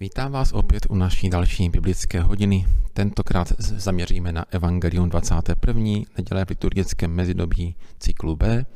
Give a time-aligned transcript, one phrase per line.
[0.00, 2.66] Vítám vás opět u naší další biblické hodiny.
[2.92, 5.82] Tentokrát zaměříme na Evangelium 21.
[6.16, 8.66] neděle v liturgickém mezidobí cyklu B,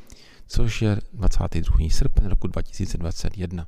[0.47, 1.91] což je 22.
[1.91, 3.67] srpen roku 2021.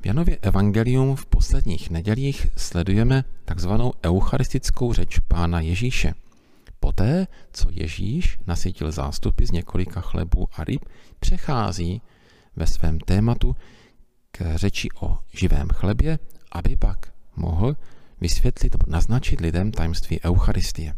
[0.00, 6.14] V Janově Evangelium v posledních nedělích sledujeme takzvanou eucharistickou řeč Pána Ježíše–
[6.80, 10.84] Poté, co Ježíš nasytil zástupy z několika chlebů a ryb,
[11.20, 12.02] přechází
[12.56, 13.56] ve svém tématu
[14.30, 16.18] k řeči o živém chlebě,
[16.52, 17.76] aby pak mohl
[18.20, 20.94] vysvětlit nebo naznačit lidem tajemství Eucharistie.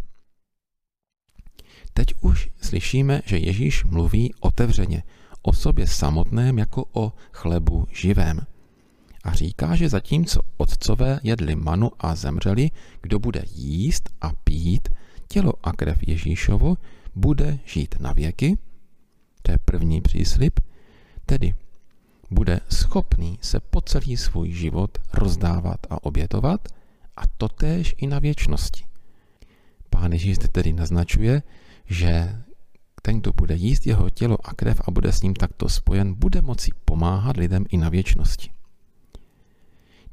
[1.92, 5.02] Teď už slyšíme, že Ježíš mluví otevřeně
[5.42, 8.46] o sobě samotném jako o chlebu živém.
[9.24, 12.70] A říká, že zatímco otcové jedli manu a zemřeli,
[13.02, 14.88] kdo bude jíst a pít
[15.32, 16.76] tělo a krev Ježíšovo
[17.15, 18.59] bude žít na věky,
[19.43, 20.60] to je první příslip,
[21.26, 21.54] tedy
[22.30, 26.68] bude schopný se po celý svůj život rozdávat a obětovat
[27.16, 28.84] a totéž i na věčnosti.
[29.90, 31.42] Pán Ježíš tedy naznačuje,
[31.87, 32.37] že
[33.02, 36.42] ten, kdo bude jíst jeho tělo a krev a bude s ním takto spojen, bude
[36.42, 38.51] moci pomáhat lidem i na věčnosti.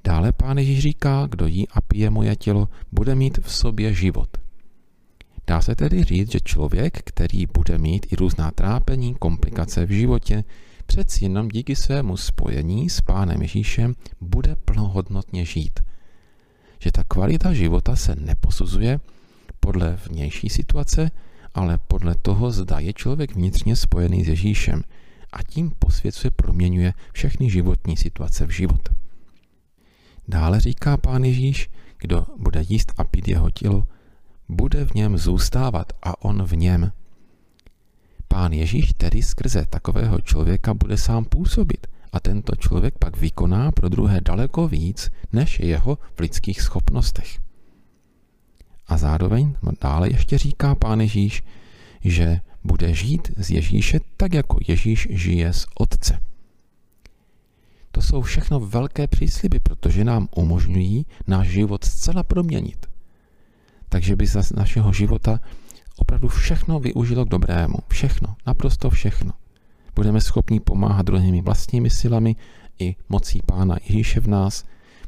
[0.04, 4.30] Dále pán Ježíš říká, kdo jí a pije moje tělo, bude mít v sobě život–
[5.50, 10.44] Dá se tedy říct, že člověk, který bude mít i různá trápení, komplikace v životě,
[10.86, 15.80] přeci jenom díky svému spojení s Pánem Ježíšem bude plnohodnotně žít.
[16.80, 19.00] Že ta kvalita života se neposuzuje
[19.60, 21.12] podle vnější situace,
[21.54, 24.84] ale podle toho, zda je člověk vnitřně spojený s Ježíšem
[25.34, 28.90] a tím posvěcuje, proměňuje všechny životní situace v život.
[30.28, 33.88] Dále říká pán Ježíš, kdo bude jíst a pít jeho tělo,
[34.50, 36.92] bude v něm zůstávat a on v něm.
[38.28, 43.90] Pán Ježíš tedy skrze takového člověka bude sám působit a tento člověk pak vykoná pro
[43.90, 47.40] druhé daleko víc, než jeho v lidských schopnostech.
[48.88, 51.44] A zároveň dále ještě říká pán Ježíš,
[52.04, 56.20] že bude žít z Ježíše tak, jako Ježíš žije z Otce.
[57.92, 62.89] To jsou všechno velké přísliby, protože nám umožňují náš život zcela proměnit
[63.90, 65.40] takže by z našeho života
[65.98, 67.78] opravdu všechno využilo k dobrému.
[67.88, 69.32] Všechno, naprosto všechno.
[69.96, 72.36] Budeme schopni pomáhat druhými vlastními silami
[72.80, 74.66] i mocí Pána Ježíše v nás.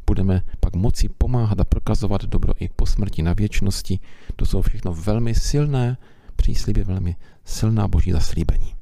[0.08, 4.00] Budeme pak moci pomáhat a prokazovat dobro i po smrti na věčnosti.
[4.36, 5.97] To jsou všechno velmi silné
[6.36, 7.16] přísliby, velmi
[7.46, 8.75] silná boží zaslíbení.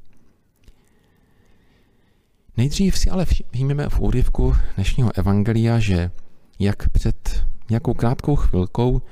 [2.56, 6.10] Nejdřív si ale všimneme v úryvku dnešního evangelia, že
[6.58, 9.02] jak před nějakou krátkou chvilkou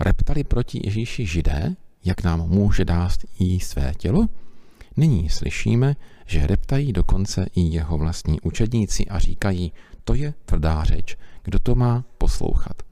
[0.00, 4.26] reptali proti Ježíši židé, jak nám může dát jí své tělo,
[4.96, 9.72] nyní slyšíme, že reptají dokonce i jeho vlastní učedníci a říkají,
[10.04, 12.82] to je tvrdá řeč, kdo to má poslouchat.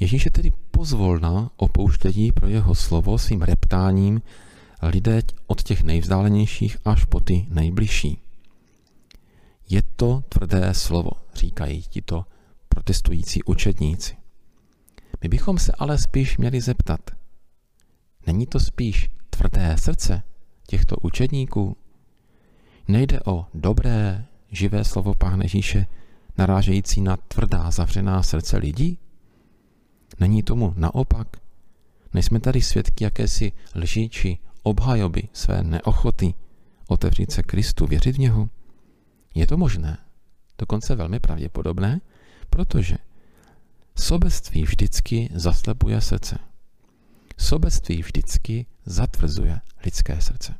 [0.00, 4.22] Ježíš je tedy pozvolna opouštějí pro jeho slovo svým reptáním
[4.82, 8.18] lidé od těch nejvzdálenějších až po ty nejbližší.
[9.70, 12.24] Je to tvrdé slovo, říkají tito
[12.68, 14.17] protestující učedníci.
[15.22, 17.00] My bychom se ale spíš měli zeptat,
[18.26, 20.22] není to spíš tvrdé srdce
[20.66, 21.76] těchto učedníků?
[22.88, 25.86] Nejde o dobré, živé slovo Pána Ježíše,
[26.38, 28.98] narážející na tvrdá, zavřená srdce lidí?
[30.20, 31.28] Není tomu naopak?
[32.14, 36.34] Nejsme tady svědky jakési lži či obhajoby své neochoty
[36.88, 38.48] otevřít se Kristu, věřit v něho?
[39.34, 39.98] Je to možné,
[40.58, 42.00] dokonce velmi pravděpodobné,
[42.50, 42.96] protože
[44.00, 46.38] Sobectví vždycky zaslepuje srdce.
[47.38, 50.54] Sobectví vždycky zatvrzuje lidské srdce.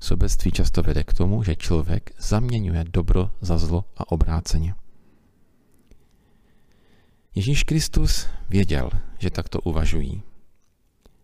[0.00, 4.74] Sobectví často vede k tomu, že člověk zaměňuje dobro za zlo a obráceně.
[7.34, 10.22] Ježíš Kristus věděl, že takto uvažují.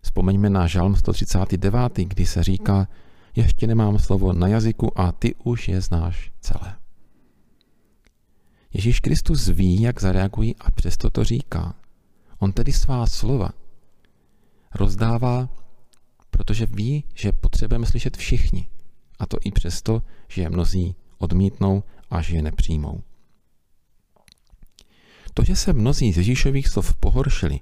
[0.00, 2.88] Vzpomeňme na žalm 139, kdy se říká,
[3.36, 6.83] ještě nemám slovo na jazyku a ty už je znáš celé.
[8.74, 11.74] Ježíš Kristus ví, jak zareagují a přesto to říká.
[12.38, 13.50] On tedy svá slova
[14.74, 15.48] rozdává,
[16.30, 18.68] protože ví, že potřebujeme slyšet všichni.
[19.18, 23.02] A to i přesto, že je mnozí odmítnou a že je nepřijmou.
[25.34, 27.60] To, že se mnozí z Ježíšových slov pohoršili,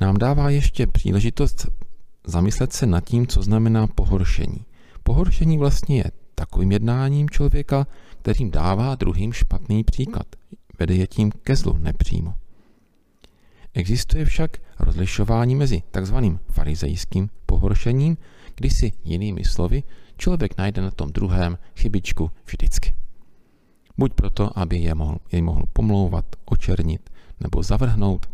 [0.00, 1.66] nám dává ještě příležitost
[2.26, 4.64] zamyslet se nad tím, co znamená pohoršení.
[5.02, 6.04] Pohoršení vlastně je
[6.36, 7.86] takovým jednáním člověka,
[8.22, 10.26] kterým dává druhým špatný příklad.
[10.78, 12.34] Vede je tím ke zlu nepřímo.
[13.74, 18.16] Existuje však rozlišování mezi takzvaným farizejským pohoršením,
[18.54, 19.82] kdy si jinými slovy
[20.18, 22.94] člověk najde na tom druhém chybičku vždycky.
[23.98, 27.10] Buď proto, aby je mohl, jej mohl pomlouvat, očernit
[27.40, 28.26] nebo zavrhnout,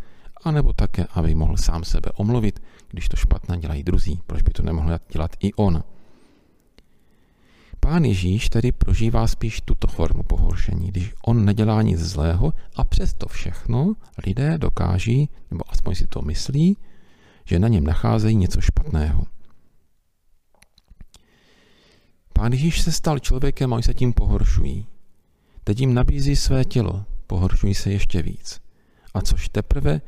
[0.45, 4.63] anebo také, aby mohl sám sebe omluvit, když to špatně dělají druzí, proč by to
[4.63, 5.85] nemohl dělat i on.
[7.87, 13.29] Pán Ježíš tedy prožívá spíš tuto formu pohoršení, když on nedělá nic zlého a přesto
[13.29, 13.95] všechno
[14.27, 16.77] lidé dokáží, nebo aspoň si to myslí,
[17.45, 19.27] že na něm nacházejí něco špatného.
[22.33, 24.87] Pán Ježíš se stal člověkem a oni se tím pohoršují.
[25.65, 28.61] Teď jim nabízí své tělo, pohoršují se ještě víc.
[29.15, 30.01] A což teprve,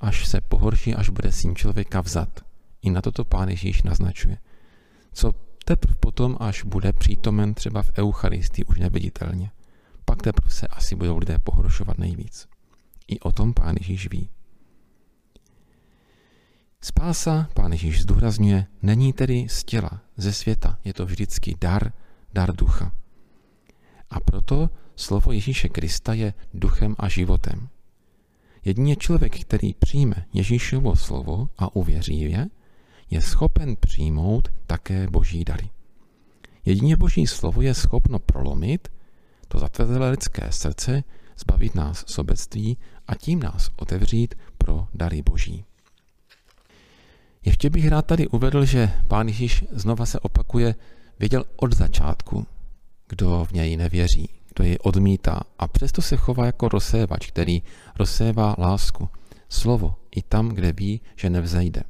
[0.00, 2.40] až se pohorší, až bude syn člověka vzat.
[2.82, 4.38] I na toto pán Ježíš naznačuje.
[5.12, 5.32] Co
[5.64, 9.50] teprve potom, až bude přítomen třeba v Eucharistii už neviditelně.
[10.04, 12.48] Pak teprve se asi budou lidé pohoršovat nejvíc.
[13.08, 14.28] I o tom pán Ježíš ví.
[16.80, 21.92] Spása, pán Ježíš zdůrazňuje, není tedy z těla, ze světa, je to vždycky dar,
[22.32, 22.92] dar ducha.
[24.10, 27.68] A proto slovo Ježíše Krista je duchem a životem.
[28.64, 32.46] Jedině člověk, který přijme Ježíšovo slovo a uvěří je,
[33.12, 35.70] je schopen přijmout také boží dary.
[36.64, 38.88] Jedině boží slovo je schopno prolomit
[39.48, 41.04] to zatvrzelé lidské srdce,
[41.38, 45.64] zbavit nás sobectví a tím nás otevřít pro dary boží.
[47.44, 50.74] Ještě bych rád tady uvedl, že pán Ježíš znova se opakuje,
[51.18, 52.46] věděl od začátku,
[53.08, 57.62] kdo v něj nevěří, kdo jej odmítá a přesto se chová jako rozsévač, který
[57.98, 59.08] rozsévá lásku,
[59.48, 61.82] slovo i tam, kde ví, že nevzejde.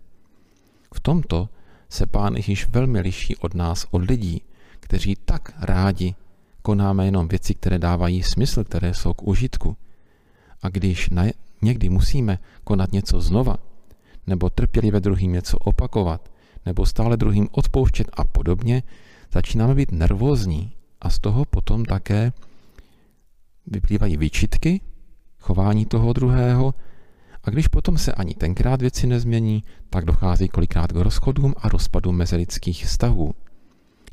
[0.94, 1.48] V tomto
[1.88, 4.42] se Pán Ježíš velmi liší od nás, od lidí,
[4.80, 6.14] kteří tak rádi
[6.62, 9.76] konáme jenom věci, které dávají smysl, které jsou k užitku.
[10.62, 11.24] A když na,
[11.62, 13.56] někdy musíme konat něco znova,
[14.26, 16.30] nebo trpělivě druhým něco opakovat,
[16.66, 18.82] nebo stále druhým odpouštět a podobně,
[19.32, 22.32] začínáme být nervózní a z toho potom také
[23.66, 24.80] vyplývají výčitky,
[25.38, 26.74] chování toho druhého
[27.44, 32.16] a když potom se ani tenkrát věci nezmění, tak dochází kolikrát k rozchodům a rozpadům
[32.16, 33.34] mezilidských vztahů.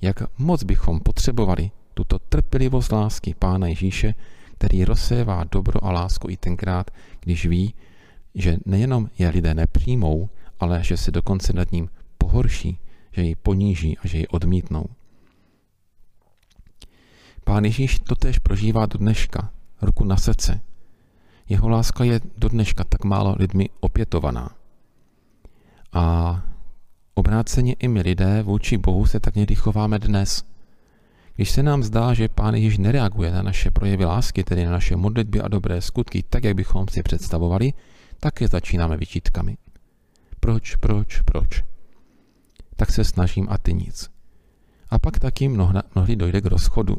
[0.01, 4.13] Jak moc bychom potřebovali tuto trpělivost lásky Pána Ježíše,
[4.53, 7.73] který rozsévá dobro a lásku i tenkrát, když ví,
[8.35, 10.29] že nejenom je lidé nepřijmou,
[10.59, 12.79] ale že se dokonce nad ním pohorší,
[13.11, 14.85] že ji poníží a že ji odmítnou.
[17.43, 19.51] Pán Ježíš to tež prožívá do dneška,
[19.81, 20.61] ruku na srdce,
[21.49, 24.49] jeho láska je do dneška tak málo lidmi opětovaná.
[25.93, 26.43] A
[27.13, 30.43] obráceně i my lidé vůči Bohu se tak někdy chováme dnes.
[31.35, 34.95] Když se nám zdá, že Pán Ježíš nereaguje na naše projevy lásky, tedy na naše
[34.95, 37.73] modlitby a dobré skutky, tak, jak bychom si představovali,
[38.19, 39.57] tak je začínáme vyčítkami.
[40.39, 41.63] Proč, proč, proč?
[42.75, 44.09] Tak se snažím a ty nic.
[44.89, 46.97] A pak taky mnohdy dojde k rozchodu.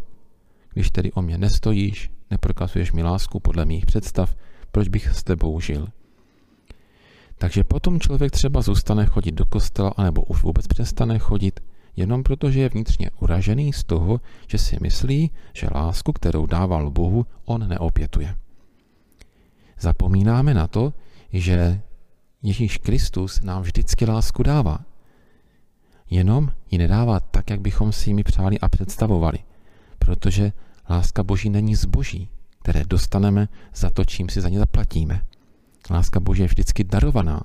[0.73, 4.37] Když tedy o mě nestojíš, neprokazuješ mi lásku podle mých představ,
[4.73, 5.89] proč bych s tebou žil.
[7.39, 11.61] Takže potom člověk třeba zůstane chodit do kostela, anebo už vůbec přestane chodit,
[11.97, 17.27] jenom protože je vnitřně uražený z toho, že si myslí, že lásku, kterou dával Bohu,
[17.45, 18.37] on neopětuje.
[19.81, 20.93] Zapomínáme na to,
[21.33, 21.81] že
[22.43, 24.79] Ježíš Kristus nám vždycky lásku dává.
[26.11, 29.39] Jenom ji nedává tak, jak bychom si ji přáli a představovali,
[30.05, 30.53] protože
[30.91, 32.29] Láska Boží není zboží,
[32.63, 35.23] které dostaneme za to, čím si za ně zaplatíme.
[35.91, 37.41] Láska Boží je vždycky darovaná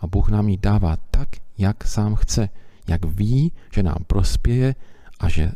[0.00, 2.48] a Bůh nám ji dává tak, jak sám chce,
[2.88, 4.74] jak ví, že nám prospěje
[5.20, 5.52] a že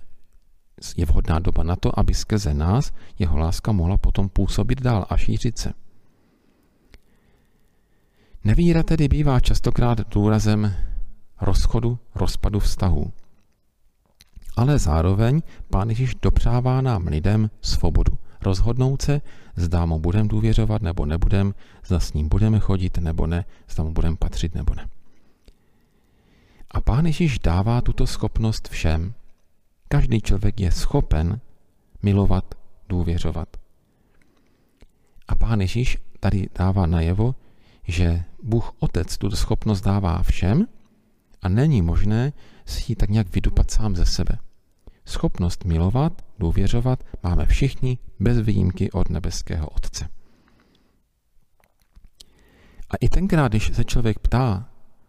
[0.96, 5.16] je vhodná doba na to, aby skrze nás jeho láska mohla potom působit dál a
[5.16, 5.73] šířit se.
[8.44, 10.75] Nevíra tedy bývá častokrát důrazem
[11.40, 13.12] rozchodu, rozpadu vztahů
[14.56, 18.18] ale zároveň Pán Ježíš dopřává nám lidem svobodu.
[18.42, 19.20] Rozhodnout se,
[19.56, 21.54] zda mu budeme důvěřovat nebo nebudem,
[21.87, 24.88] zda s ním budeme chodit nebo ne, zda mu budeme patřit nebo ne.
[26.70, 29.14] A Pán Ježíš dává tuto schopnost všem.
[29.88, 31.40] Každý člověk je schopen
[32.02, 32.54] milovat,
[32.88, 33.49] důvěřovat.
[35.28, 37.34] A Pán Ježíš tady dává najevo,
[37.88, 40.66] že Bůh Otec tuto schopnost dává všem
[41.42, 42.32] a není možné
[42.66, 44.38] si ji tak nějak vydupat sám ze sebe.
[45.06, 50.08] Schopnost milovat, důvěřovat máme všichni bez výjimky od nebeského Otce.
[52.90, 54.68] A i tenkrát, když se člověk ptá,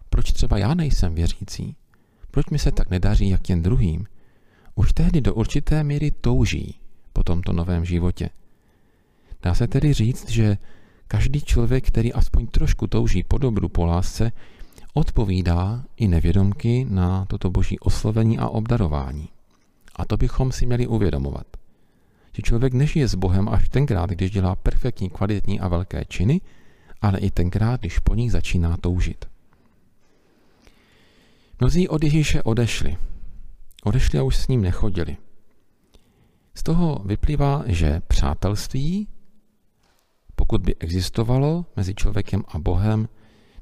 [0.09, 1.75] proč třeba já nejsem věřící,
[2.31, 4.05] proč mi se tak nedaří jak těm druhým,
[4.75, 6.79] už tehdy do určité míry touží
[7.13, 8.29] po tomto novém životě.
[9.41, 10.57] Dá se tedy říct, že
[11.07, 14.31] každý člověk, který aspoň trošku touží po dobru, po lásce,
[14.93, 19.29] odpovídá i nevědomky na toto boží oslovení a obdarování.
[19.95, 21.47] A to bychom si měli uvědomovat.
[22.33, 26.41] Že člověk nežije s Bohem až tenkrát, když dělá perfektní, kvalitní a velké činy,
[27.01, 29.25] ale i tenkrát, když po nich začíná toužit.
[31.59, 32.97] Mnozí od Ježíše odešli.
[33.83, 35.17] Odešli a už s ním nechodili.
[36.55, 39.07] Z toho vyplývá, že přátelství,
[40.35, 43.09] pokud by existovalo mezi člověkem a Bohem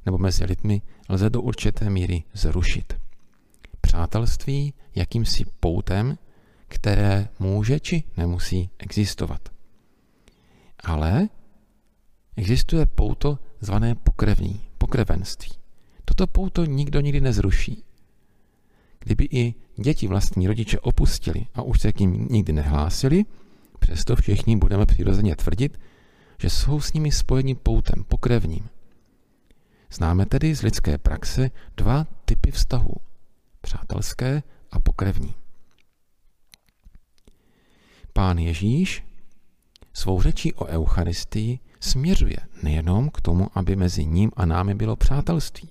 [0.05, 3.02] nebo mezi lidmi, lze do určité míry zrušit.
[3.83, 6.17] Přátelství jakýmsi poutem,
[6.67, 9.49] které může či nemusí existovat.
[10.79, 11.29] Ale
[12.35, 15.51] existuje pouto zvané pokrevní, pokrevenství.
[16.05, 17.83] Toto pouto nikdo nikdy nezruší.
[18.99, 23.25] Kdyby i děti vlastní rodiče opustili a už se k ním nikdy nehlásili,
[23.79, 25.79] přesto všichni budeme přirozeně tvrdit,
[26.39, 28.69] že jsou s nimi spojeni poutem pokrevním.
[29.91, 32.95] Známe tedy z lidské praxe dva typy vztahů,
[33.63, 35.33] přátelské a pokrevní.
[38.13, 39.03] Pán Ježíš
[39.93, 45.69] svou řečí o Eucharistii směřuje nejenom k tomu, aby mezi ním a námi bylo přátelství.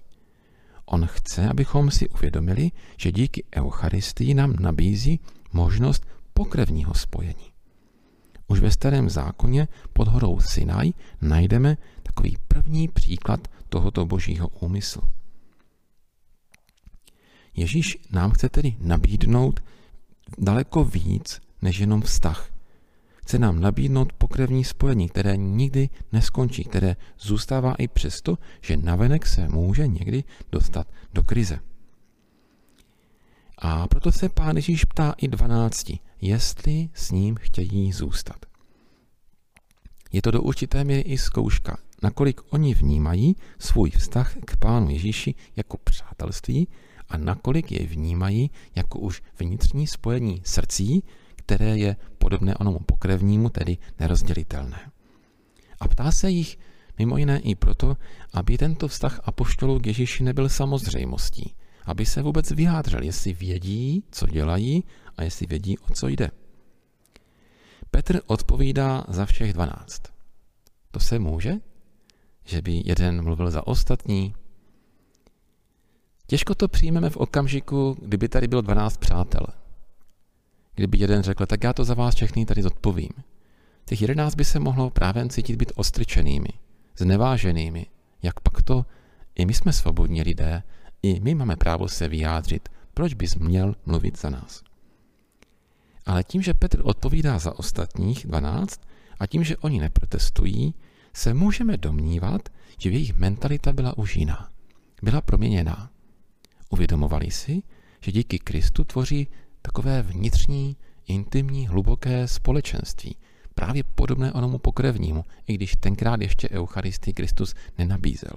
[0.85, 5.21] On chce, abychom si uvědomili, že díky Eucharistii nám nabízí
[5.53, 7.53] možnost pokrevního spojení.
[8.49, 15.03] Už ve starém zákoně pod horou Sinaj najdeme takový první příklad tohoto božího úmyslu.
[17.57, 19.61] Ježíš nám chce tedy nabídnout
[20.39, 22.51] daleko víc než jenom vztah.
[23.17, 29.49] Chce nám nabídnout pokrevní spojení, které nikdy neskončí, které zůstává i přesto, že navenek se
[29.49, 31.59] může někdy dostat do krize.
[33.59, 38.47] A proto se pán Ježíš ptá i dvanácti, jestli s ním chtějí zůstat.
[40.13, 45.35] Je to do určité míry i zkouška, nakolik oni vnímají svůj vztah k pánu Ježíši
[45.57, 46.69] jako přátelství
[47.13, 51.05] a nakolik je vnímají jako už vnitřní spojení srdcí,
[51.37, 54.91] které je podobné onomu pokrevnímu, tedy nerozdělitelné.
[55.81, 56.59] A ptá se jich
[56.99, 57.97] mimo jiné i proto,
[58.33, 61.55] aby tento vztah apoštolů k Ježíši nebyl samozřejmostí,
[61.85, 64.85] aby se vůbec vyjádřil, jestli vědí, co dělají
[65.17, 66.31] a jestli vědí, o co jde.
[67.91, 70.03] Petr odpovídá za všech dvanáct.
[70.91, 71.55] To se může?
[72.45, 74.35] Že by jeden mluvil za ostatní?
[76.33, 79.47] Těžko to přijmeme v okamžiku, kdyby tady bylo 12 přátel.
[80.75, 83.11] Kdyby jeden řekl, tak já to za vás všechny tady zodpovím.
[83.85, 86.49] Těch jedenáct by se mohlo právě cítit být ostrčenými,
[86.97, 87.87] zneváženými.
[88.23, 88.87] Jak pak to?
[89.35, 90.63] I my jsme svobodní lidé,
[91.03, 92.69] i my máme právo se vyjádřit.
[92.95, 94.63] Proč bys měl mluvit za nás?
[96.07, 98.81] Ale tím, že Petr odpovídá za ostatních dvanáct
[99.19, 100.75] a tím, že oni neprotestují,
[101.13, 102.49] se můžeme domnívat,
[102.79, 104.49] že jejich mentalita byla už jiná.
[105.03, 105.92] Byla proměněná.
[106.73, 107.63] Uvědomovali si,
[108.01, 109.29] že díky Kristu tvoří
[109.63, 110.77] takové vnitřní,
[111.07, 113.17] intimní, hluboké společenství,
[113.55, 118.33] právě podobné onomu pokrevnímu, i když tenkrát ještě Eucharistii Kristus nenabízel.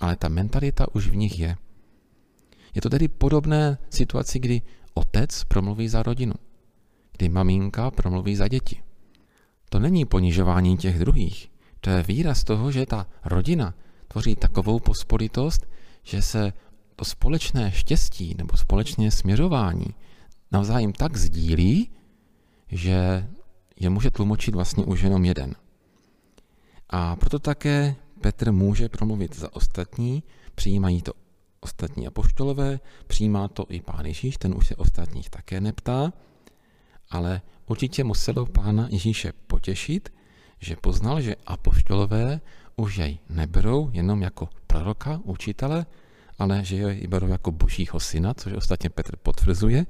[0.00, 1.56] Ale ta mentalita už v nich je.
[2.74, 4.62] Je to tedy podobné situaci, kdy
[4.94, 6.34] otec promluví za rodinu,
[7.16, 8.82] kdy maminka promluví za děti.
[9.68, 11.50] To není ponižování těch druhých,
[11.80, 13.74] to je výraz toho, že ta rodina
[14.08, 15.66] tvoří takovou pospolitost,
[16.02, 16.52] že se
[16.98, 19.94] to společné štěstí nebo společné směřování
[20.52, 21.90] navzájem tak sdílí,
[22.68, 23.28] že
[23.80, 25.54] je může tlumočit vlastně už jenom jeden.
[26.90, 30.22] A proto také Petr může promluvit za ostatní,
[30.54, 31.12] přijímají to
[31.60, 36.12] ostatní apoštolové, přijímá to i pán Ježíš, ten už se ostatních také neptá,
[37.10, 40.12] ale určitě muselo pána Ježíše potěšit,
[40.60, 42.40] že poznal, že apoštolové
[42.76, 45.86] už jej neberou jenom jako proroka, učitele,
[46.38, 49.86] ale že jej berou jako božího syna, což ostatně Petr potvrzuje,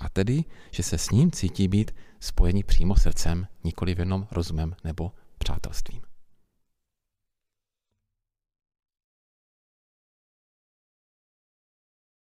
[0.00, 1.90] a tedy, že se s ním cítí být
[2.20, 6.09] spojení přímo srdcem, nikoli jenom rozumem nebo přátelstvím.